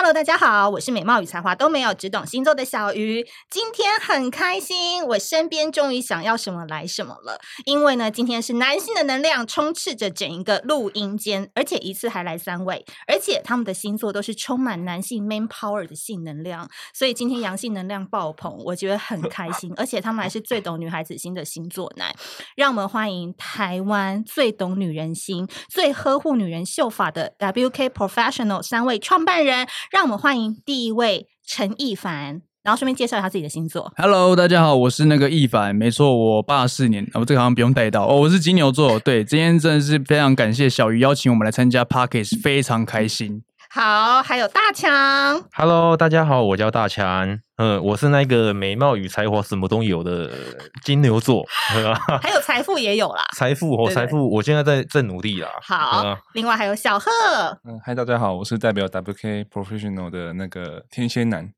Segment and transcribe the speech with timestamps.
[0.00, 3.26] Hello，大家好，我是美貌与才华都没有，只懂星座的小鱼。
[3.50, 7.40] 今天很开心，我身边终于想要什么来什么了。
[7.64, 19.74] 因为呢，今天是男性的能量充斥着整一个录音间，而且一次还来三位，而且他们的星座都是充满男性 man power 的性能量，所以今天阳性能量爆棚，我觉得很开心。
[19.76, 22.14] 而且他们还是最懂女孩子心的星座男，
[22.54, 29.66] 让我们欢迎台湾最懂女人心、最呵护女人秀发的 WK Professional 三位创办人。
[29.90, 33.90] 让我们欢迎第一位陈亦凡，然后顺便介绍一下自己的星座。
[33.96, 39.00] Hello，大家好，我是那个易凡，没错，我八四年，我、哦、这个好像不用带到哦，我是金牛座。
[39.00, 43.42] 对，今天真的是非常感谢小鱼邀请我们来参加 Parkes，非常开心。
[43.70, 45.42] 好，还有大强。
[45.52, 47.40] Hello，大家好，我叫大强。
[47.58, 50.30] 嗯，我是那个美貌与才华什么都有的
[50.84, 51.44] 金牛座。
[52.22, 53.24] 还有财富也有啦。
[53.34, 55.48] 财富和财富，我现在在在努力啦。
[55.62, 57.10] 好，嗯、另外还有小贺。
[57.64, 61.50] 嗯，嗨，大家好，我是代表 WK Professional 的那个天蝎男。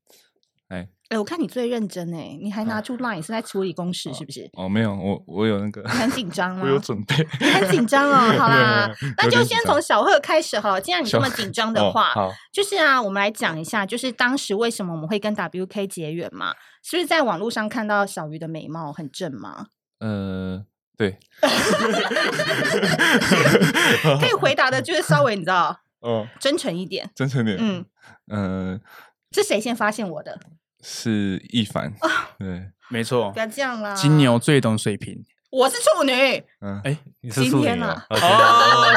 [1.11, 1.15] 哎。
[1.15, 4.49] 哎，我看你最认真哎，你还拿出 Line 是在处理公事是不是？
[4.53, 5.83] 哦，没有，我我有那个。
[5.89, 6.61] 很紧张吗？
[6.65, 7.15] 我有准备。
[7.41, 10.79] 你很紧张哦， 好啦，那就先从小贺开始好了。
[10.79, 16.53] 既然你这么紧张 的话，哦、就是啊，我们来讲一下，就是当时为什么我们会跟 WK 结缘嘛？
[16.81, 19.67] 是不是在网络上看到小鱼的美貌很正吗？
[19.99, 20.63] 呃，
[20.97, 21.17] 对。
[24.19, 27.85] 可以回答的就是稍微你知道，哦，真诚一点，真诚点，嗯
[28.31, 28.81] 嗯，呃、
[29.33, 30.39] 是谁先发现我的？
[30.81, 31.93] 是易凡，
[32.39, 33.93] 对，没错，不要这样啦。
[33.93, 36.11] 金牛最懂水瓶，我是处女。
[36.61, 38.05] 嗯，哎，你是处女啊？
[38.09, 38.17] 哦，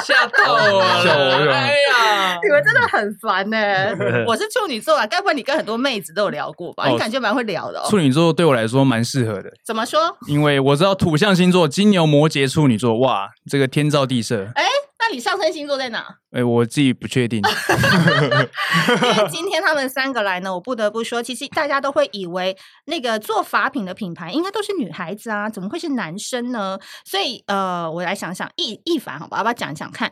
[0.02, 1.54] 吓到我了！
[1.54, 3.56] 哎呀，你们真的很烦呢。
[4.26, 6.88] 我是处女座啊，该不会你跟很多妹子都有聊过吧？
[6.88, 7.82] 你感觉蛮会聊的。
[7.88, 9.52] 处女座对我来说蛮适合的。
[9.64, 10.16] 怎么说？
[10.26, 14.48] 因为我知道土象星座金牛、摩羯、处女座，哇，这个天造地设。
[14.54, 14.64] 哎。
[15.06, 15.98] 那你上升星座在哪？
[16.30, 17.42] 哎、欸，我自己不确定。
[17.44, 26.78] 因为今天他们三个来呢，我不得不说，其实大家都会以为那个做法品的品牌应该都是女孩子啊，怎么会是男生呢？
[27.04, 30.10] 所以呃，我来想想，易易凡，好吧，要不要讲一讲看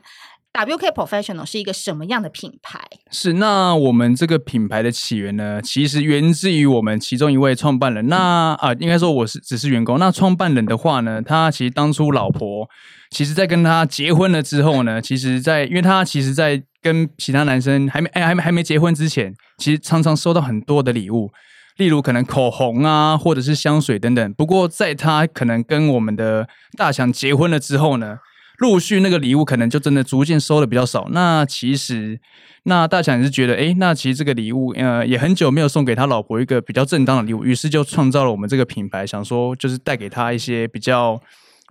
[0.52, 2.78] ？WK Professional 是一个什么样的品牌？
[3.10, 8.08] 是，那我们这个品牌的起源呢，其实源自于我们其中一位创办人。
[8.08, 9.98] 那啊，应该说我是只是员工。
[9.98, 12.68] 那创办人的话呢，他其实当初老婆。
[13.12, 21.30] 其实，在跟他结婚了之后呢，其实在，因为他其实，在跟其他男生还没哎还没还没结婚之前，其实常常收到很多的礼物，
[21.76, 24.32] 例如可能口红啊，或者是香水等等。
[24.32, 28.16] 不过，在他可能跟我们的大强结婚了之后呢，
[28.56, 31.08] 陆续那个礼物可能就真的逐渐收的比较少。
[31.10, 32.18] 那其实，
[32.62, 41.20] 那大强也是觉得，哎，那其实这个礼物，呃，也很久没有送给他老婆一个比较正当的礼物，于是就创造了我们这个品牌，想说就是带给他一些比较。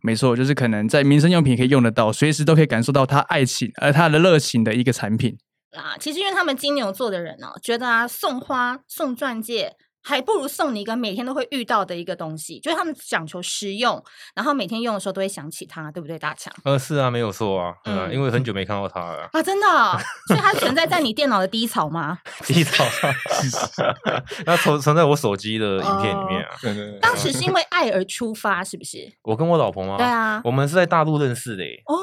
[0.04, 5.38] 没错，就是可能在民生用品可以用得到，随时都可以感受到他爱情，而他的热情的一个产品。
[5.72, 9.76] 啦，其实因为他们金牛座的人、哦，觉得啊，送花、送钻戒。
[10.04, 14.04] 还不如送你一个每天都会遇到的一个东西，就是他们讲求实用，
[14.36, 16.54] 然后每天用的时候都会想起它，对不对，大强？
[16.64, 19.98] 呃，是啊，没有错啊，嗯，嗯，因为很久没看到它了啊，真的、哦，
[20.28, 22.20] 所以它存在在你电脑的低潮吗？
[22.46, 22.84] 低潮，
[24.46, 26.50] 它存存在我手机的影片里面啊。
[26.62, 29.12] 对对对，当时是因为爱而出发，是不是？
[29.24, 29.98] 我跟我老婆吗？
[29.98, 31.82] 对啊，我们是在大陆认识的耶。
[31.86, 31.96] 哦，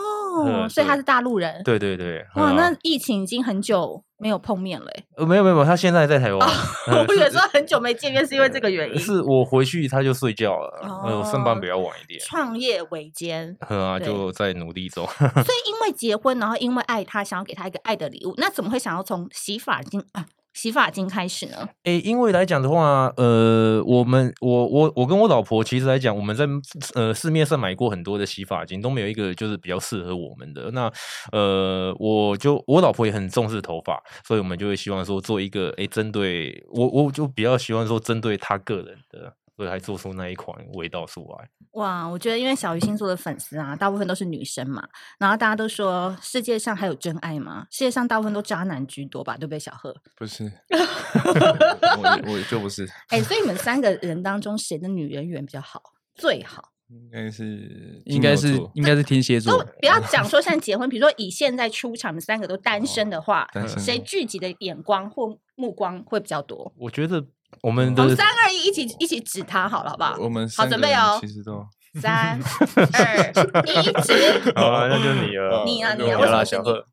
[0.46, 1.62] 嗯、所以他是大陆人。
[1.64, 4.04] 对对对，哇，那疫情已经很久。
[4.20, 6.50] 没有碰面了，呃，没有没有，他现在在台湾。
[7.06, 8.98] 我有时候很久没见面，是因为这个原因。
[8.98, 12.18] 是我回去他就睡觉了，呃，上班比较晚一点。
[12.18, 15.06] 创业维艰， 啊，就在努力中。
[15.06, 20.26] 所以 因为结婚，然后因为爱他，想要给他一个爱的礼物，那怎么会想要从洗发精啊？
[20.58, 21.68] 洗发精开始呢？
[21.84, 26.44] 诶，因为来讲的话，呃，我们我我我跟我老婆其实来讲，我们在
[26.96, 30.68] 呃市面上买过很多的洗发精，都没有一个就是比较适合我们的。
[30.72, 30.90] 那
[31.30, 39.32] 呃，我就我老婆也很重视头发，所以我们就会希望说做一个诶，针对我我就比较希望说针对她个人的。
[39.58, 41.48] 所以才做出那一款味道出来。
[41.72, 44.88] 哇，我觉得因为小鱼星座的粉丝啊，大部分都是女生嘛，
[45.18, 47.66] 然后大家都说世界上还有真爱吗？
[47.68, 49.92] 世界上大部分都渣男居多吧，对不对，小贺？
[50.14, 52.86] 不是， 我我就不是。
[53.08, 55.82] 哎、欸，所以你们三个人当中，谁的女人缘比较好？
[56.14, 59.64] 最好应该是，应该是，应该是天蝎座。
[59.80, 66.72] 不要 讲说像结婚，比如说以现在出场的三个都单身的话，谁聚集的眼光或目光会比较多？
[66.76, 67.26] 我觉得。
[67.62, 70.16] 我们的三二一，一起一起指他好了，好不好？
[70.20, 71.18] 我们好准备哦。
[71.20, 71.64] 其实都
[72.00, 74.52] 三二一，指。
[74.54, 75.64] 好，那就你了。
[75.64, 76.86] 你啊，你啊，我啦，小贺。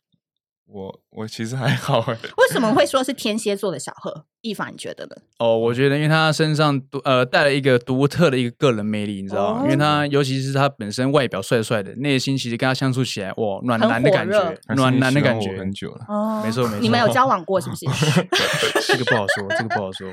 [0.68, 2.18] 我我其实还好哎。
[2.38, 4.26] 为什么会说是天蝎座的小贺？
[4.42, 5.16] 易凡，你觉得呢？
[5.38, 9.62] 哦，我觉得因为他身上独呃带了一个独特的一个个人魅力，你知道吗？
[9.62, 16.06] 哦、因为他尤其是他本身外表帅帅的，内心其实跟他相处起来，哇，暖男的感觉，暖男的感觉很久了。
[16.08, 16.80] 哦，没错没错。
[16.80, 17.86] 你们有交往过是不是？
[18.88, 20.12] 这个不好说，这个不好说。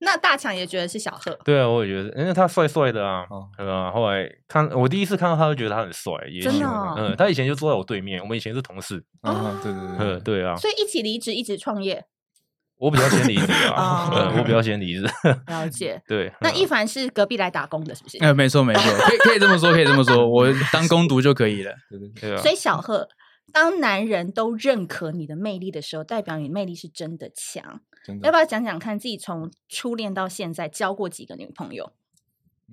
[0.00, 3.24] 那大强也觉得是小贺，对啊，我也觉得，因为他帅帅的啊，
[3.56, 3.90] 对吧？
[3.90, 12.04] 后来看我第一次看到他，就觉得他很帅，也真的、哦，嗯，他以前就坐在我对面，我们以前是同事，啊，对对对，嗯，对 啊，所以一起离职，一直创业。
[12.78, 15.02] 我比较先离职啊，嗯，我比较先离职。
[15.48, 16.32] 了解， 对。
[16.40, 18.18] 那一凡是隔壁来打工的，是不是？
[18.18, 22.40] 呃，没错没错，可以可以这么说，可以这么说，我当工读就可以了，对对对啊。
[22.40, 23.08] 所以小贺，
[23.52, 27.80] 当男人都认可你的魅力的时候，代表你魅力是真的强。
[28.22, 31.92] 要不要讲讲看自己从初恋到现在交过几个女朋友？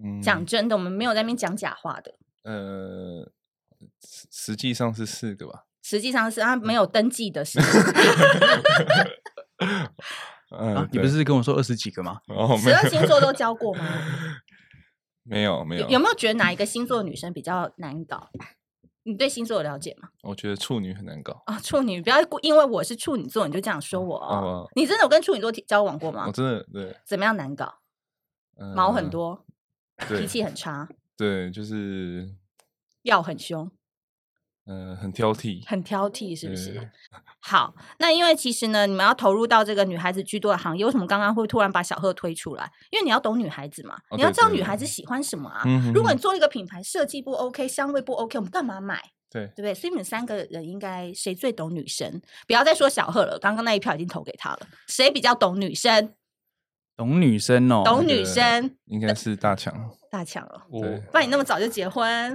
[0.02, 2.16] 嗯，讲真的，我们没有在那边讲假话的。
[2.44, 3.32] 呃，
[4.32, 5.66] 实际上是四个吧。
[5.82, 7.60] 实际上是他没有登记的是。
[10.52, 12.20] 嗯、啊，你不是跟我说二十几个吗？
[12.28, 13.86] 哦，十二星座都交过吗？
[15.24, 15.90] 没有，没有。
[15.90, 18.30] 有没有觉得哪一个星座的女生比较难搞？
[19.08, 20.10] 你对星座有了解吗？
[20.24, 21.60] 我觉得处女很难搞啊！
[21.60, 24.36] 处女不要因为我是处女座你就这样说我哦。
[24.36, 26.26] 哦，你真的有跟处女座交往过吗？
[26.28, 26.98] 我真的对。
[27.06, 27.76] 怎么样难搞？
[28.76, 29.46] 毛很多，
[30.08, 30.90] 脾气很差。
[31.16, 32.28] 对，就是
[33.04, 33.70] 要很凶。
[34.68, 36.90] 嗯，很挑剔，很挑剔，是不是？
[37.40, 42.72] 好，那因为其实呢，你们要投入到这个女孩子居多的行业，为什么刚刚会突然把小贺推出来？
[42.90, 45.64] 因为你要懂女孩子嘛，哦、你要知道女孩子喜欢什么啊。
[45.94, 49.00] 如果你做一个品牌设计不 OK，香味不 OK，我们干嘛买？
[49.30, 49.74] 对，对不对？
[49.74, 52.22] 所以你们三个人应该谁最懂女生？
[52.48, 54.60] 不要再说小贺了，刚刚那一票已经投给他了。
[54.88, 56.14] 谁比较懂女生？
[56.98, 59.74] 懂女生哦，懂女生应该是大强，
[60.10, 60.62] 大强哦。
[60.70, 62.34] 我不然你那么早就结婚，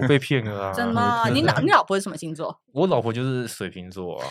[0.00, 0.72] 我被骗了啊！
[0.74, 1.28] 真的吗？
[1.28, 2.60] 你老你老婆是什么星座？
[2.72, 4.26] 我老婆就是水瓶座啊。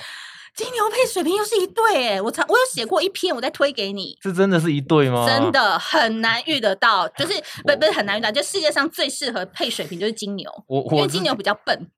[0.55, 2.21] 金牛配水瓶又是一对哎！
[2.21, 4.15] 我常我有写过一篇，我再推给你。
[4.21, 5.25] 这真的是一对吗？
[5.27, 7.33] 真的很难遇得到，就是
[7.63, 11.88] 不不是很难遇到，就世界上最适合配水瓶就是金牛，我我因为金牛比较笨。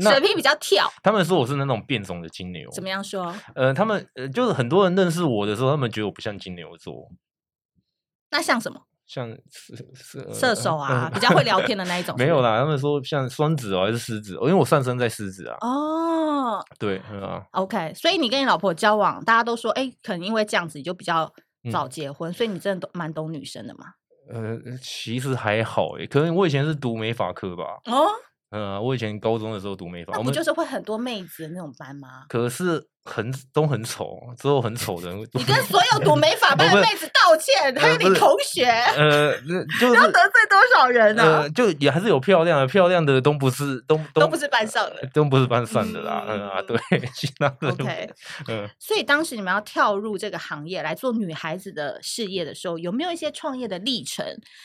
[0.00, 2.68] 水瓶比较跳，他们说我是那种变种的金牛。
[2.72, 3.32] 怎么样说？
[3.54, 7.08] 呃，他们呃，就是很多人认识我的时候，他们觉得我不像金牛座。
[8.30, 8.82] 那像什么？
[9.06, 12.14] 像射射射手啊，比较会聊天的那一种。
[12.18, 14.34] 没有啦，他们说像双子哦，还是狮子？
[14.34, 15.56] 因为我上升在狮子啊。
[15.60, 17.44] 哦，对，啊。
[17.52, 21.30] OK，所以你跟你老婆交往，大家都说，哎，可能因为这样子，你就比较
[21.70, 23.86] 早结婚，所以你真的都蛮懂女生的嘛？
[24.32, 27.64] 呃，其实还好诶，可能我以前是读美法科吧。
[27.86, 28.08] 哦。
[28.50, 32.24] 嗯，我以前高中的时候读美法，那不就是会很多妹子的那种班吗？
[32.28, 35.12] 可是很都很丑，之后很丑的。
[35.32, 39.34] 你跟所有读美法班的 妹子道歉，还有你同学，呃，
[39.78, 41.22] 就是要得罪多少人呢？
[41.22, 46.24] 呃，就也还是有漂亮的，漂亮的都不是都都不是班上的，都不是班上的啦。
[46.26, 46.78] 嗯啊，对，
[47.14, 48.10] 其他的 OK。
[48.48, 54.24] 嗯，所以当时你们要跳入这个行业来做女孩子的事业的时候，有没有一些创业的历程？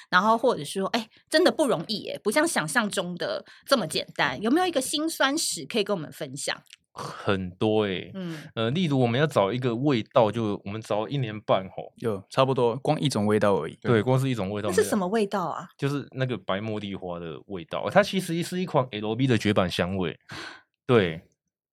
[0.10, 4.42] 然后或者说，哎，真的不容易耶，不像想象中的这么简单。
[4.42, 6.56] 有没有一个辛酸史可以跟我们分享？
[7.00, 13.78] 很多哎、欸，嗯，呃，例如我们要找一个味道，就我们找一年半吼，有差不多光一种味道而已。
[13.81, 14.69] 对，光是一种味道。
[14.69, 15.69] 那是什么味道啊？
[15.78, 20.19] 就是那个白茉莉花的味道，它其实是一款 L B 的绝版香味。
[20.86, 21.22] 对，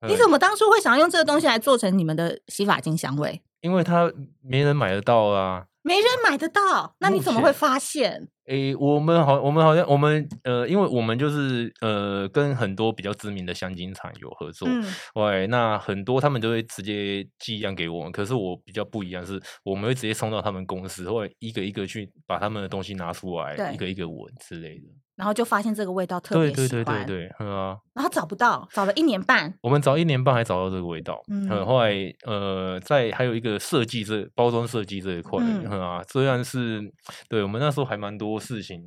[0.06, 3.43] 你怎么当初会想要用这个东西来做成你们的洗发精香味？
[3.61, 4.12] 因为它
[4.43, 5.67] 没人买得到啊。
[5.82, 8.29] 没人买得到，那你怎么会发现？
[8.46, 14.84] 诶，我们好，我们好像我们呃，因为我们就是呃，跟很多比较知名的香精厂有合作，嗯，
[15.14, 18.12] 喂，那很多他们都会直接寄样给我们。
[18.12, 23.74] 可是我比较不一样，是我们会直接送到他们公司，或者一个一个去把他们的东西拿出来，对。
[23.74, 24.84] 一个一个闻之类的。
[25.17, 31.94] 然后就发现这个味道特别喜欢，对对对对对，嗯啊，然后找不到，找了一年半，我们找一年半还找到这个味道，嗯，后来
[32.26, 35.81] 呃，在还有一个设计这包装设计这一块，嗯。
[35.81, 36.82] 啊，虽然是
[37.31, 38.82] 对我们那时候还蛮多事情，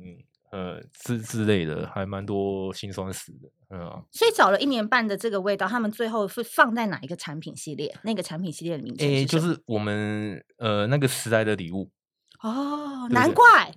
[0.52, 7.94] 呃之之类的，还蛮多辛酸史的，嗯啊，所以找了一年半的这个味道，他们最后是放在哪一个产品系列？
[8.02, 9.04] 那个产品系列的名字？
[9.04, 11.90] 诶，就是我们呃那个时代的礼物
[12.42, 13.72] 哦，难怪。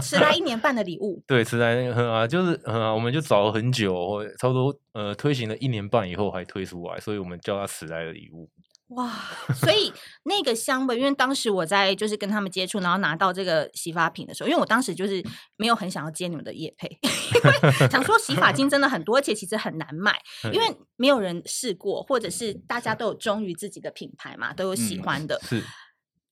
[0.00, 8.48] 迟来一 年半的礼物，对，迟来啊，就是啊，我们就找了很久，差不多呃，推行了一年半以后还推出来，所以我们叫它迟来的礼物。
[8.88, 9.10] 哇，
[9.56, 9.92] 所以
[10.24, 15.24] 那个香味，因为当时我在就是跟他们接触，然后拿到这个洗发品的时候，因为我当时就是
[15.56, 20.20] 没有很想要接你们的叶配， 因为想说洗发精真的很多，而且其实很难买，
[20.52, 25.40] 因为没有人试过，或者是大家都有忠于自己的品牌嘛，都有喜欢的。
[25.50, 25.64] 嗯、是。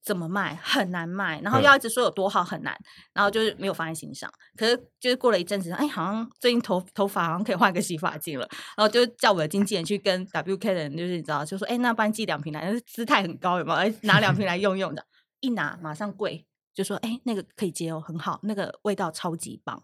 [0.05, 2.77] 怎么卖很难卖，然后要一直说有多好很难，
[3.13, 4.29] 然后就是没有放在心上。
[4.57, 13.77] 可是就是过了一阵子，哎，好像最近头头发好像可以换个洗发精了，然后就叫我的经纪人去跟 WK 的人，就是你知道，就说哎，那帮你寄两瓶来，姿态很高有没有？
[13.77, 15.07] 哎，拿两瓶来用用的，
[15.39, 16.45] 一拿马上贵，
[16.75, 19.81] 就说哎，那个可以接哦，很好，那个味道超级棒，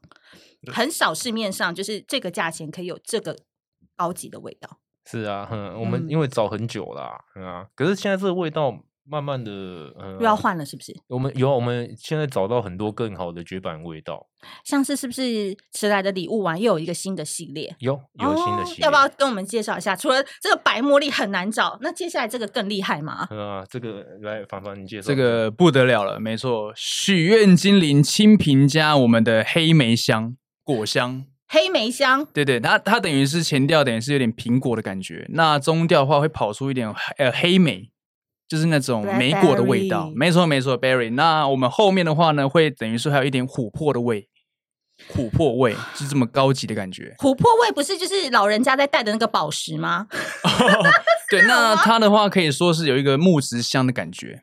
[0.72, 3.36] 很少市面上就是这个价钱可以有这个
[3.96, 4.80] 高级的味道。
[5.04, 8.82] 是啊，哼，我们因为找很久啦，嗯啊，可是现在这个味道。
[9.08, 9.50] 慢慢的，
[9.98, 10.94] 呃，又要换了，是不是？
[11.08, 14.26] 我们有，我们现在找到很多更好的绝版味道，
[14.64, 17.74] 像是是不是迟来的礼物啊又有一个新的系列？
[17.78, 19.96] 有，有新的系列，哦，要不要跟我们介绍一下？
[19.96, 23.26] 除了这个白茉莉很难找，那接下来这个更厉害吗？
[23.30, 37.90] 啊，这个来凡凡你介绍，这个不得了了，没错，许愿精灵清平加我们的黑莓香果香，黑莓香，对对，它它等于是前调等于是有点苹果的感觉，那中调的话会跑出一点呃黑莓。
[38.48, 41.12] 就是那种莓果的味道，没错没错，berry。
[41.12, 44.26] 那我们后面的话呢，会等于说还有一点琥珀的味，
[45.12, 47.14] 琥珀味就是这么高级的感觉。
[47.18, 50.06] 琥珀味不是就是老人家在戴的那个宝石吗？
[51.30, 54.42] 对， 那它的话可以说是有一个木质香的感觉，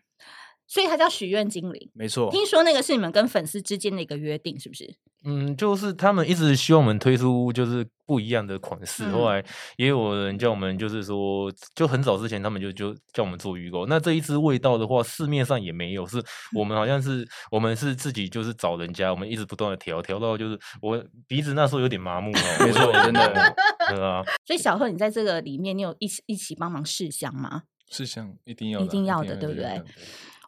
[0.68, 1.90] 所以它叫许愿精灵。
[1.96, 4.96] 没错，听说那个是你们跟粉丝之间的一个约定，是不是？
[5.26, 9.44] 嗯，就是他们一直希望我们推出就是不一样的款式，嗯、后来
[9.78, 13.86] 也有人叫我们，就是说就很早之前他们就就叫我们做预购。
[13.88, 16.24] 那这一支味道的话，市面上也没有，是
[16.56, 22.40] 我们好像是、嗯、我们是自己就是找人家，我们一直不断的调调到就是我鼻子那时候有点麻木了。
[22.60, 23.56] 没错，真的，
[23.90, 24.24] 对啊。
[24.46, 27.64] 所以小贺，你在这个里面，你有一起一起帮忙试香吗？
[27.90, 29.82] 试香一定要，一定要的，对不对？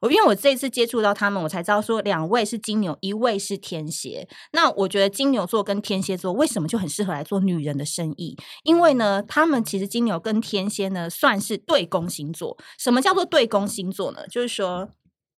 [0.02, 4.28] 我因为我这一次接触到他们，我才知道说两位是金牛，一位是天蝎。
[4.52, 8.38] 那我觉得金牛座跟天蝎座为什么就很适合来做女人的生意？
[8.64, 12.58] 因为呢，他们其实金牛跟天蝎呢算是对宫星座。
[12.78, 14.28] 什么叫做对宫星座呢？
[14.28, 14.90] 就是说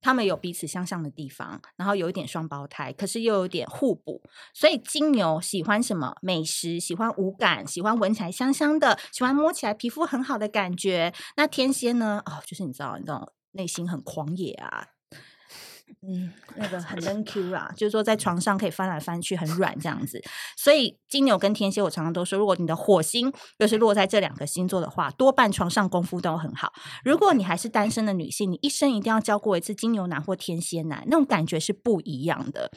[0.01, 4.21] 他们有彼此相像的地方，然后有一点双胞胎，可是又有点互补。
[4.53, 6.15] 所以金牛喜欢什么？
[6.21, 11.13] 美食，喜欢五感，喜欢闻起来香香的，喜欢摸起来皮肤很好的感觉。
[11.35, 12.21] 那天蝎呢？
[12.25, 13.33] 哦，就是你知道，你知道。
[13.51, 14.85] 内心很狂野啊，
[16.07, 20.21] 嗯，那个很 N Q 啊，就是说在床上可以翻来翻去，很软这样子。
[20.55, 26.71] 所以金牛跟天蝎，我常常都说，如果你的火星又是落在这两个星座的话，多半床上功夫都很好。
[27.03, 32.71] 如果你还是单身的女性，你一生一定要交过一次金牛男或天蝎男，那种感觉是不一样的。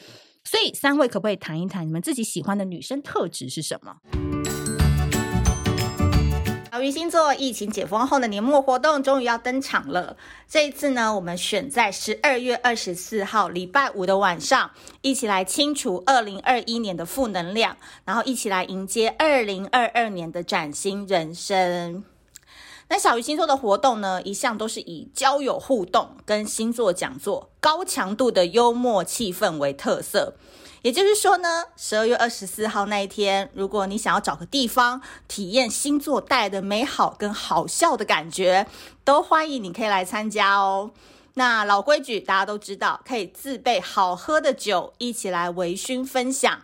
[0.44, 3.96] 所以三位可不可以谈一谈你们自己喜欢的女生特质是什么？
[6.82, 10.16] 小鱼星座疫情解封后的年末活动终于要登场了。
[10.48, 22.02] 这一次呢，我们选在十二月二十四号礼拜五的晚上，一起来清除二零二一年的负能量，然后一起来迎接二零二二年的崭新人生。
[22.88, 30.34] 那小鱼星座的活动呢，一向都是以交友互动跟星座讲座、高强度的幽默气氛为特色。
[30.82, 38.66] 也就是说呢，十二月二十四号那一天，如果你想要找个地方体验星座带来的美好跟好笑的感觉，
[39.04, 40.90] 都欢迎你可以来参加哦。
[41.34, 46.62] 那老规矩，大家都知道，可以自备好喝的酒，一起来微醺分享。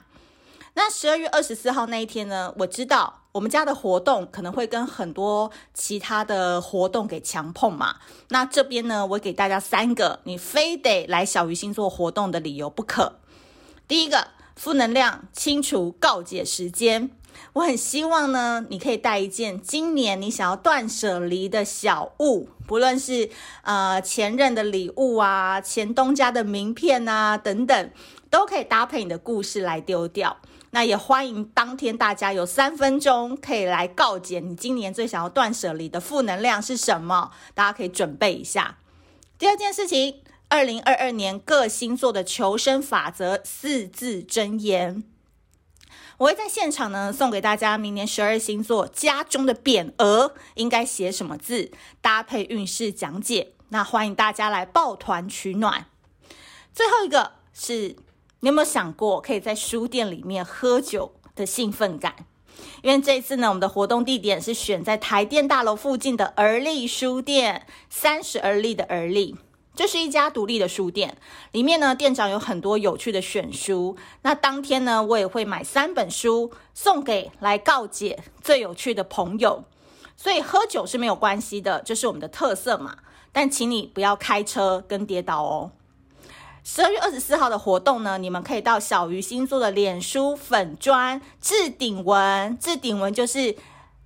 [0.75, 7.96] 那十二月二十四号那一天呢，我知道我们家的活动可能会跟很多其他的活动给强碰嘛。
[8.30, 13.20] 那这边呢，我给大家三个你非得来小鱼星座活动的理由不可。
[13.88, 17.11] 第一个负能量清除告解时间，
[17.54, 23.30] 我很希望呢，你可以带一件今年你想要断舍离的小物，不论是
[23.62, 27.90] 呃前任的礼物啊、前东家的名片啊等等，
[28.28, 30.37] 都可以搭配你的故事来丢掉。
[30.73, 38.76] 那也欢迎当天大家有三分钟可以来告解你今年最想要断舍离的负能量是什么，大家可以准备一下。
[39.38, 40.21] 第二件事情。
[40.50, 45.05] 二零二二年各星座的求生法则四字真言，
[46.17, 47.76] 我会在现场呢送给大家。
[47.76, 53.52] 明年十二星座家中的匾额应该写什么字，搭配运势讲解。
[53.69, 55.85] 那欢迎大家来抱团取暖。
[56.73, 57.97] 最后一个是，
[58.40, 62.14] 你有没有想过可以在书店里面喝酒的兴奋感？
[62.83, 69.37] 因为这一次呢，我们的活动地点是选在台电大楼附近的而立书店，三十而立的而立。
[69.78, 71.16] 这是一家独立的书店，
[71.52, 73.97] 里面呢，店长有很多有趣的选书。
[74.23, 79.62] 那当天呢，我也会买三本书送给来告解最有趣的朋友。
[80.16, 82.97] 所以喝酒是没有关系的，这是我们的特色嘛。
[83.30, 85.70] 但请你不要开车跟跌倒哦。
[86.64, 93.54] 十二月二十四号的活动呢，你们可以到小鱼星座的脸书粉砖置顶文，置顶文就是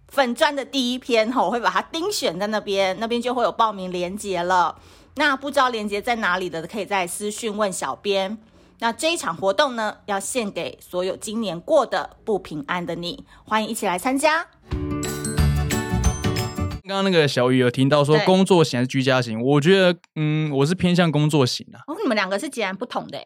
[0.08, 4.78] 粉砖的第一篇哈，我会把它钉选在那边，那边就会有报名链接了。
[5.16, 8.38] 那不知道链接在哪里的，可以在私讯问小编。
[8.78, 14.46] 那这一场活动呢，要献给所有今年过得不平安的你，欢迎一起来参加。
[16.84, 21.84] 刚刚那个小雨有听到说工作型还是居家型，我觉得嗯，我是偏向工作型啊。
[21.86, 23.24] 哦，你们两个是截然不同的哎。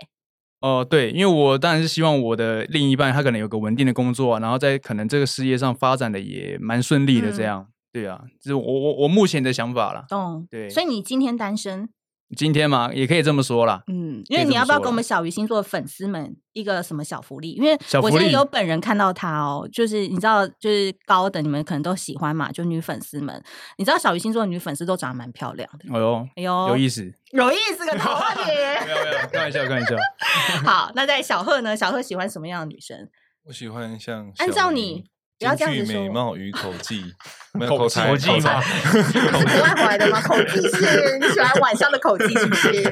[0.61, 7.61] 哦、呃，对，因为我当然是希望我的另一半他可能有个稳定的工作，啊，然后在可能这个事业上发展的也蛮顺利的，这样。
[7.61, 10.05] 嗯、对啊，这是我我我目前的想法啦。
[10.07, 10.47] 懂。
[10.50, 10.69] 对。
[10.69, 11.88] 所以你今天单身？
[12.37, 13.83] 今天嘛，也可以这么说啦。
[13.87, 17.53] 嗯，因为你要不要给我们小鱼星座的粉丝们一个什么小福利？
[17.53, 23.43] 因为我现在有本人看到他哦，就是你知道，就是高的你们可能都喜欢嘛，就女粉丝们，
[23.79, 25.88] 你知道小鱼星座的女粉丝都长得蛮漂亮的。
[25.95, 28.43] 哎呦，哎呦，有意思，有意思个头啊你！
[28.85, 29.97] 没有没有，开玩笑开玩笑。
[30.67, 31.76] 好，那在小贺呢？
[31.76, 33.09] 小贺喜欢什么样的女生？
[33.45, 35.05] 我喜欢像按照你。
[35.38, 36.02] 不要这样子说。
[36.02, 37.14] 美貌与口技，
[37.55, 38.61] 没有口才，口技吗？
[38.62, 40.21] 是国外回来的吗？
[40.23, 42.83] 口技是你喜欢晚上的口技，是不是？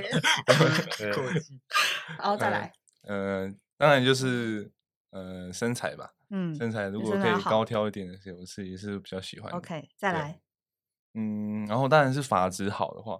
[1.13, 1.61] 口技。
[2.19, 2.73] 然后再来。
[3.07, 4.71] 呃，当然就是
[5.11, 6.11] 呃身材吧。
[6.31, 9.53] 嗯，身材如果可以高挑一点的，我是也是比较喜欢。
[9.53, 10.41] OK，再来。
[11.15, 13.17] 嗯，然后当然是发质好的话，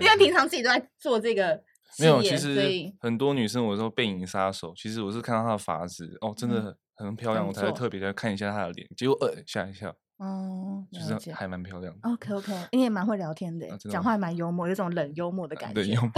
[0.00, 1.62] 因为平常自己都在做这个。
[1.98, 7.12] 没有，其实很多女生我说背影杀手，其实我是看到她的发质哦，真的很。
[7.14, 12.08] 漂亮，我才会特别的看一下她的脸，结果呃吓一跳，哦，就是还蛮漂亮的。
[12.08, 15.82] OK OK，你也蛮会聊天的，讲话蛮幽默，有种冷幽默的感觉。
[15.82, 16.10] 冷幽默。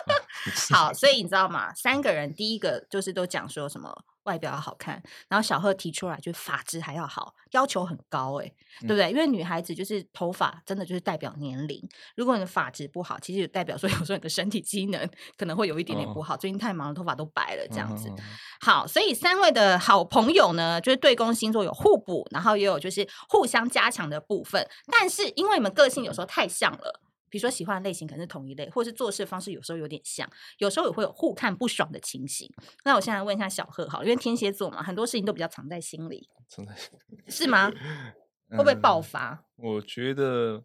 [0.72, 1.74] 好，所以你知道吗？
[1.74, 3.92] 三个人第一个就是都讲说什么
[4.28, 9.06] 外表要好看，然后小贺提出来就是发质还要好，要求很高哎，对不对？
[9.06, 11.82] 嗯、因为女孩子就是头发真的就是代表年龄，
[12.14, 15.08] 如果你的发质不好，其实也代表说 有时候你的身体机能
[15.38, 16.34] 可能会有一点点不好。
[16.34, 18.08] 哦、最近太忙了，头发都白了这样子。
[18.10, 18.14] 哦、
[18.60, 27.00] 好，所以三位的好朋友呢，就是对宫星座有互补，然后也有就是互相加强的部分，但是因为你们个性有时候太像了。
[27.30, 32.52] 比如说喜欢的类型可能是同一类，或是做事方式有时候有点像，有时候也会有互看不爽的情形。
[32.84, 37.70] 那我现在问一下小贺好，因为天蝎座嘛，很多事情都比较藏在心里， 藏在心里是吗？
[38.50, 39.44] 会不会爆发？
[39.58, 40.64] 嗯，我觉得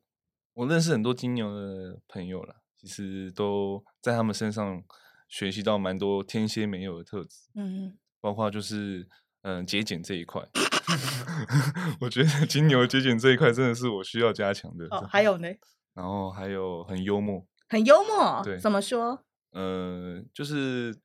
[0.53, 4.81] 我认识很多金牛的朋友了，其实都在他们身上
[5.27, 7.49] 学习到蛮多天蝎没有的特质。
[7.55, 9.09] 嗯，包括就是
[9.41, 10.41] 嗯节俭这一块，
[11.99, 14.85] 我觉得金牛节俭这一块真的是我需要加强的。
[14.89, 15.49] 哦，还有呢？
[15.93, 19.23] 然后还有很幽默，很幽默，对，怎么说？
[19.51, 20.95] 呃，就是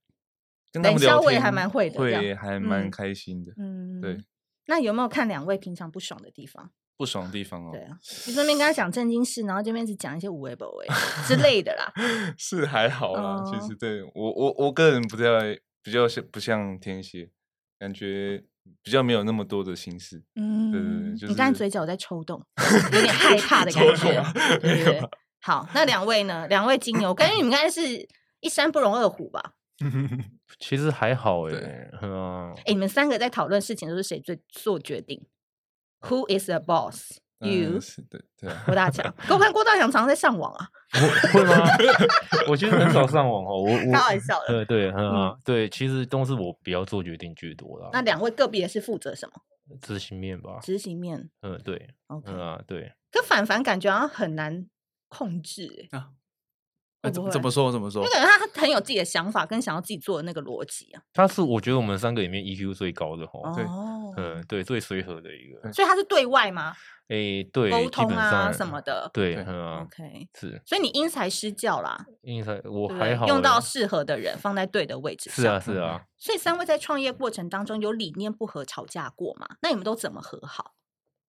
[0.72, 4.18] 跟他们聊天还蛮会的，会还蛮开心的，嗯，对。
[4.66, 6.70] 那有没有看两位平常不爽的地方？
[6.96, 10.86] 不爽的地方哦，对啊，你顺便跟他讲正经事，然后这边只讲一些无谓不谓
[11.26, 11.92] 之类的啦。
[12.36, 17.30] 是还好啦，其实对我我我个人不太比较像不像天蝎，
[17.78, 18.44] 感觉。
[18.82, 22.42] 比较没有那么多的心思，嗯，对对对，就是、你刚才嘴角在抽动，
[22.92, 24.22] 有点害怕的感觉，
[24.60, 25.08] 对？
[25.40, 26.46] 好，那两位呢？
[26.48, 27.80] 两位金牛，感觉你们应该是
[28.40, 29.54] 一山不容二虎吧？
[30.58, 31.60] 其实还好哎，哎
[32.00, 32.08] 对、
[32.64, 35.24] 欸，你们三个在讨论事情都是谁最做决定
[36.00, 37.27] ？Who is the boss？You
[37.80, 40.68] 是的，对郭大强，我看郭大强常常在上网啊，
[41.32, 41.54] 会吗？
[42.48, 47.90] 我其实很少上网哦，我我开玩笑的，对对，嗯，对，其实都是我比较做决定居多啦。
[47.92, 49.34] 那两位个别是负责什么？
[49.82, 52.92] 执行面吧，执行面，嗯，对，OK 啊，对。
[53.12, 54.66] 可凡凡感觉好像很难
[55.08, 56.10] 控制啊。
[57.12, 58.02] 怎么怎么说怎么说？
[58.02, 61.02] 因为感觉他很有自己的想法，跟想要自己做的那个逻辑啊。
[61.12, 63.64] 他是我觉得我们三个里面 EQ 最高的哈，对，
[64.16, 65.72] 嗯，对，最随和的一个。
[65.72, 66.74] 所以他是对外吗？
[67.08, 70.60] 诶，对，沟通啊什么的，对，嗯，OK，是。
[70.66, 75.36] 所以你因材施教啦，因材我还好，用到适合的人，放在对的位置上。
[75.36, 76.02] 是啊，是啊。
[76.18, 79.46] 所以三位在创业过程当中有理念不合吵架过吗？
[79.62, 80.72] 那你们都怎么和好？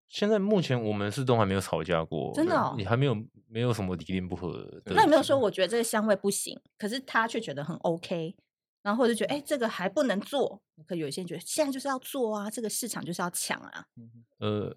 [0.10, 3.16] 现在目前我们是都还没有吵架过，真的，哦，你还没有
[3.48, 4.68] 没有什么理念不合。
[4.86, 8.36] 那有没有说我觉得这个香味不行，可是他却觉得很 OK，
[8.82, 13.86] 然后或者觉得哎这个还不能做，可有一些人觉得现在就是要做啊，这个市场就是要抢啊。
[14.40, 14.76] 呃，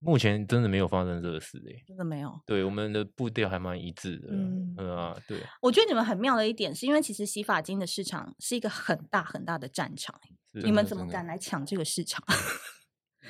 [0.00, 2.40] 目前真的没有发生这个事哎，真的没有。
[2.44, 4.30] 对，我们的步调还蛮一致的。
[4.32, 5.38] 嗯，嗯啊，对。
[5.60, 10.20] 我觉得你们很妙的一点是因为其实洗发精的市场是一个很大很大的战场，
[10.54, 12.20] 你们怎么敢来抢这个市场？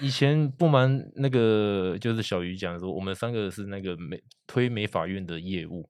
[0.01, 5.89] 以前不瞒那个，就是小鱼讲说，我们三个是那个美推美法院的业务，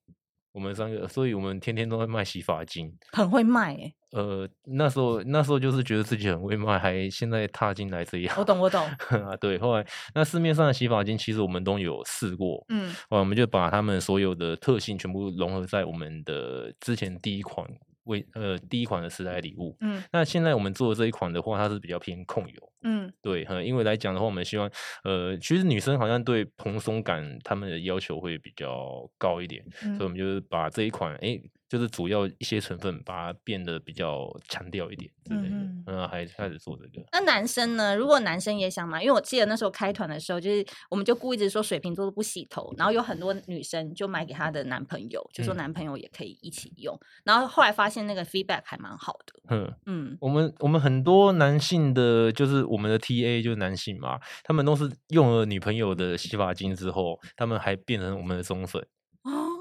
[0.52, 3.94] 我们三个，所以我们天天都在卖洗发精，很会卖诶。
[4.12, 8.34] 呃，那时候那时候就是觉得自己很会卖，还现在踏进来这样。
[8.38, 8.86] 我懂我懂
[9.24, 9.56] 啊， 对。
[9.56, 17.66] 后来那市面上的洗发精，其实我们都有试过，嗯，我们就把他们所有的特性全部融合在我们的之前第一款
[18.04, 22.71] 为呃第一款的时代礼物，嗯，那现在我们做的这一款的话，它是比较偏控油。
[22.82, 24.70] 嗯，对，因为来讲的话，我们希望，
[25.04, 31.40] 呃，其实女生好像对蓬松感他们的要求会比较高一点，嗯、所以我们就是把这一款，哎。
[31.72, 37.02] 就是主要一些成分，把它变得比较强调一点之类的，嗯，嗯，还开始做这个。
[37.12, 37.96] 那男生呢？
[37.96, 46.94] 如果男生也想买，因为我记得那时候开团的时候，就是我们就故意一直说水瓶座都不洗头，然后有很多女生就买给她的男朋友，就说男朋友也可以一起用。
[46.94, 49.56] 嗯、然后后来发现那个 feedback 还蛮好的。
[49.56, 58.86] 嗯嗯，我们我们很多男性的，就是我们的 TA 就是男性嘛，他们都是用了女朋友的洗发精之后，他们还变成我们的忠粉。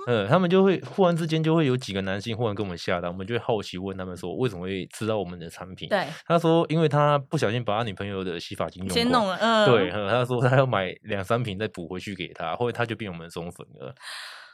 [0.07, 5.89] 呃，他们就会忽然之间就会有几个男性忽然跟我们下单，我们就会好奇问他们说，为什么会知道我们的产品？
[5.89, 13.93] 对，他说因为他不小心把他女朋友的洗发精用先弄了，嗯，对，他说他要买两三瓶再补回去给他，后来他就变我们的忠粉了。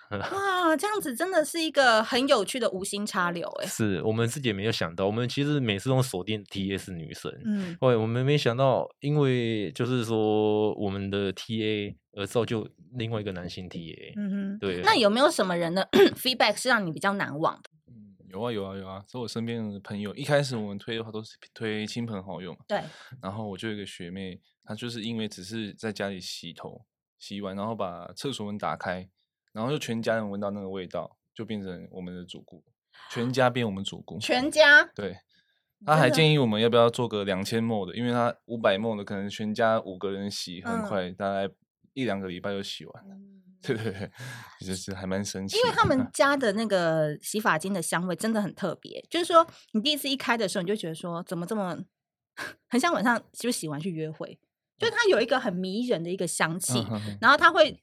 [0.32, 3.66] 哇，这样子真的是一个很有趣的无心插柳哎！
[3.66, 14.82] 是我们自己也没有想到，我们其实每次都锁定 TA 是女生，嗯，喂，我们没想到，因为就是说我们的 TA 而造就另外一个男性 TA，嗯哼，对。
[14.82, 17.70] 那有没有什么人的 feedback 是让你比较难忘的？
[17.88, 22.82] 嗯，有啊有啊有啊，所以我身边的朋友一开始我们推的话都是推亲朋好友嘛，对。
[23.22, 26.86] 然后我就有一个学妹，她就是因为只是在家里洗头，
[27.20, 29.10] 洗完然后把厕所门打开。
[29.58, 32.64] 然后就全家人闻到那个味道，就变成我们的主顾，
[33.10, 34.20] 全家变我们主顾。
[34.20, 35.18] 全家对，
[35.84, 41.52] 他还建议我们要不要做个两千 ml 的，因为他五百 ml 的可能全家五个人洗很快，嗯、大概
[41.94, 43.16] 一两个礼拜就洗完了。
[43.18, 44.12] 嗯、对对对，
[44.60, 45.58] 其实是还蛮神奇。
[45.58, 51.76] 因为他们家的那个洗发精的香味真的很特别，就是说你第一次一开的时候，你就觉得说怎么这么
[52.70, 54.40] 很像晚上就洗完去约会，
[54.78, 57.76] 就是它有一个很迷人的一个香气，嗯、然后它会。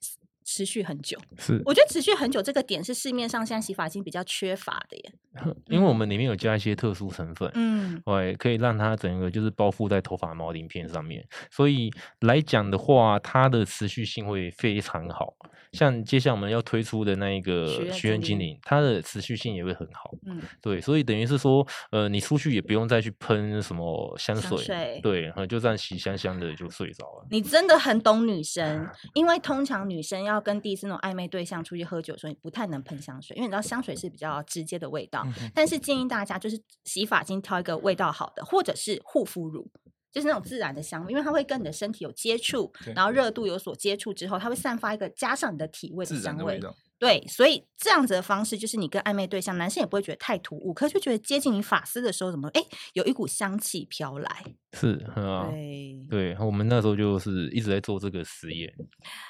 [0.45, 5.13] 持续很久，是我觉得持续很久这个点是市面上现在洗发精比较缺乏的耶，
[5.69, 15.35] 因为我们里面有加一些特殊成分，嗯，对，可以让它整个就是包覆在头发毛鳞片上面，所以来讲的话，它的持续性会非常好。
[15.73, 27.27] 像接下来我们要推出的那一个学院精灵，它的持续性也会很好，嗯，对，所以等于是说，呃，你出去也不用再去喷什么香水，香水对，就这样洗香香的就睡着了。
[27.31, 30.34] 你真的很懂女生，因为通常女生要。
[30.35, 35.25] 要跟第一次那种暧昧对象出去喝酒的时候，你不太能喷香水，因为你知道香水是比较直接的味道。
[35.55, 39.70] 但是建议大家就是洗发精挑一个味道好的，或者是护肤乳，
[40.14, 46.61] 就是那种自然的香味，因为它会跟你的身体有接触，然后热度有所接触之后，它会散发一个加上你的体味的香味。
[46.96, 54.44] 对，所以这样子的方式就是你跟暧昧对象，男生也不会觉得太突兀，可是就觉得接近你发丝的时候，怎么哎有一股香气飘来？
[54.72, 58.72] 是啊，对对，我们那时候就是一直在做这个实验。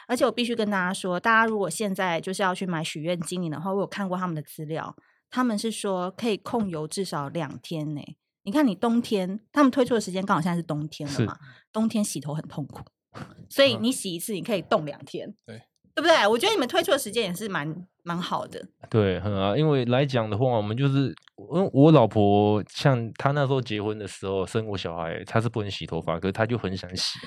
[0.06, 4.94] 而且我必须跟大家说，大家如果现在就是要去买许愿精灵的话，我有看过他们的资料，
[5.30, 8.02] 他们是说可以控油至少两天呢。
[8.44, 11.36] 你看，你冬天他们推出的时间刚好现在是冬天了嘛？
[11.72, 12.84] 冬天洗头很痛苦，
[13.50, 15.34] 所以你洗一次你可以冻两天。
[15.44, 15.62] 对。
[15.96, 16.26] 对不对？
[16.26, 18.60] 我觉得你们推出的时间也是蛮蛮好的。
[18.90, 27.20] 对，很啊，因为来讲的话，我们就是，我我老婆像她那时候结婚的时候生过小孩，她是不能洗头发，可是她就很想洗。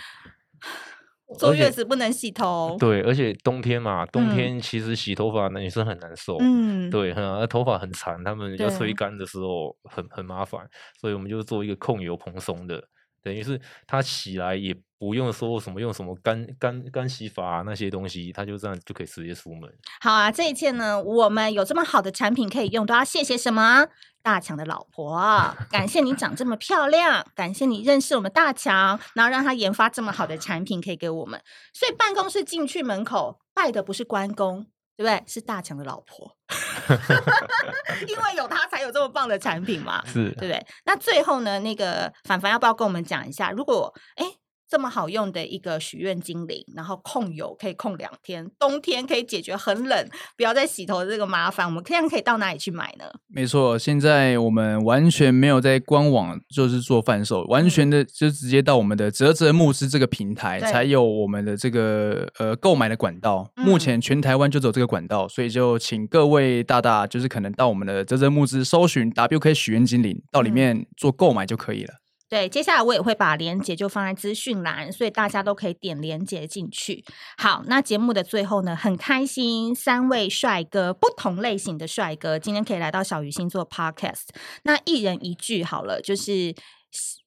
[1.38, 2.78] 坐月子不能洗头。
[2.80, 6.38] 对，而且冬天嘛，冬天其实洗头发那女生很难受。
[6.40, 6.90] 嗯。
[6.90, 10.62] 对，很啊，头发很长，他们要吹干的时候很很麻烦，
[11.00, 12.82] 所以我们就做一个控油蓬松的。
[13.22, 19.72] 等于是它洗来也不用说什么用什么干干干洗发啊，那些东西，他就这样就可以直接出门。
[20.02, 23.88] 好啊，这一切呢，我们有这么好的产品可以用，都要谢谢什么？
[24.24, 31.42] 大强的老婆，感谢你长这么漂亮，感谢你认识我们大强，然后让他研发这么好的产品可以给我们。
[31.74, 34.66] 所以办公室进去门口拜的不是关公。
[34.98, 35.24] 对不对？
[35.28, 36.36] 是大强的老婆，
[38.08, 40.66] 因为有他才有这么棒的产品嘛，是，对不对？
[40.86, 43.52] 那最后呢，那个凡凡要不要跟我们讲一下？
[43.52, 44.26] 如果哎。
[44.70, 51.66] 这么好用的一个许愿精灵，然后控油可以控两天，冬天可以解决很冷，不要再洗头的这个麻烦。
[51.66, 53.06] 我们这样可以到哪里去买呢？
[53.28, 63.50] 没错，现在我们完全没有在官网就是做贩售，完全的就直接到我们的啧啧募资这个平台才有我们的这个呃购买的管道。
[63.56, 71.94] 嗯、目前全台湾就走这个管道，所以就请各位大大就是可能到我们的啧啧募资搜寻 WK 许愿精灵，到里面做购买就可以了。
[72.30, 77.06] 对，接下来我也会把链接就放在资讯栏，所以大家都可以点链接进去。
[77.38, 84.28] 好，那节目的最后呢，很开心，三位帅哥，不同类型的帅哥，今天可以来到小鱼星座 Podcast。
[84.64, 86.34] 那一人一句好了，就是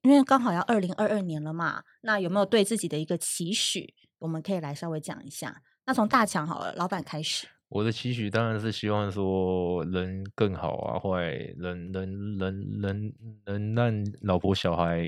[0.02, 3.94] 因为刚好要二零二二年了嘛，那有没有对自己的一个期许？
[4.18, 5.62] 我们可以来稍微讲一下。
[5.86, 7.46] 那从大强好了，老板开始。
[7.70, 11.16] 我的期许当然是希望说人更好啊，或
[11.56, 13.12] 能能能能
[13.46, 15.00] 能让老婆小孩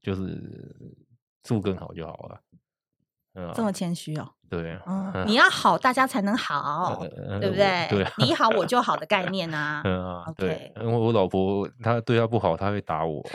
[0.00, 0.40] 就是
[1.42, 2.40] 住更好就好了。
[3.36, 4.30] 嗯这么谦虚哦。
[4.48, 7.04] 对，嗯， 你要好，大家才能好，
[7.40, 7.88] 对不对？
[7.90, 9.82] 对，你好我就好的概念啊。
[9.84, 13.20] 嗯啊， 对，因为我老婆她对她不好，她会打我。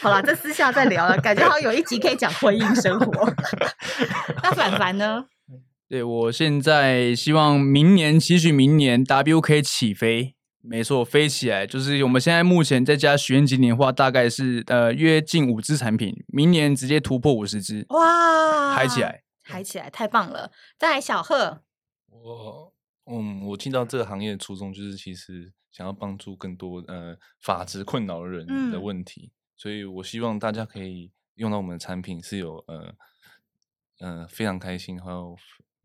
[0.00, 3.28] 好了，这私下再聊了，感觉好像有一集可以讲婚姻生活。
[4.40, 5.26] 那凡凡呢？
[5.88, 10.34] 对，我现在希望明年，期许明年 WK 起飞。
[10.66, 20.50] 没错，飞起来就是我们现在目前在家许愿今年的话，大概是呃约近五支产品，明年直接突破五十支，哇，嗨起来，嗨起来，太棒了！
[20.78, 21.60] 再来小贺，
[22.08, 22.72] 我
[23.04, 32.94] 嗯，我进到这个行业的初衷就是其实想要帮助更多呃发质困扰的人的问题，嗯、所以我希望大家可以用到我们的产品是有呃
[33.98, 35.36] 呃非常开心，还有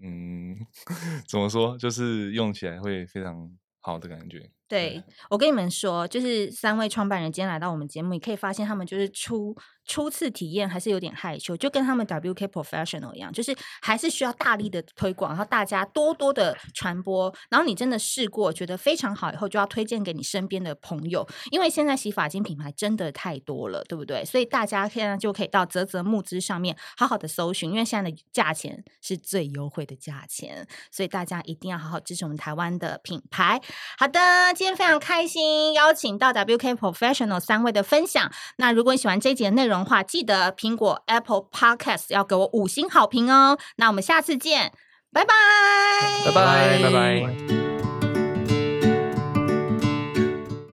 [0.01, 0.57] 嗯
[1.27, 4.49] 怎么说，就是用起来会非常好的感觉。
[4.69, 24.23] 对，我跟你们说，就是三位创办人今天来到我们节目，你可以发现他们就是初初次体验还是有点害羞，就跟他们 WK Professional 一样，就是还是需要大力的推广，然后大家多多的传播，然后你真的试过觉得非常好以后，就要推荐给你身边的朋友，因为现在洗发精品牌真的太多了，对不对？
[24.23, 33.59] 所以大家现在就可以到泽泽募资上面好好的搜寻，因为现在的价钱是最优惠的价钱，所以大家一定要好好支持我们台湾的品牌。
[33.97, 34.58] 好的。
[34.59, 38.29] 今天非常开心，邀请到 WK Professional 三位的分享。
[38.57, 43.57] 那如果你喜欢这一集的内容的话，记得苹果 Apple Podcast 要给我五星好评哦。
[43.77, 44.73] 那我们下次见，
[45.13, 45.33] 拜拜，
[46.25, 47.68] 拜拜，拜拜。